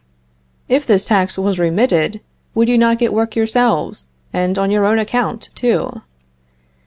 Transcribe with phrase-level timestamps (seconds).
[0.67, 2.21] If this tax was remitted,
[2.55, 6.01] would you not get work yourselves, and on your own account too?